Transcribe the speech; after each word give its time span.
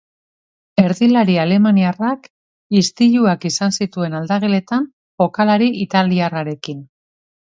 Erdilari 0.83 1.35
alemaniarrak 1.41 2.25
istuluak 2.81 3.45
izan 3.51 3.75
zituen 3.83 4.17
aldageletan 4.21 4.89
jokalari 5.25 5.69
italiarrarekin. 5.87 6.83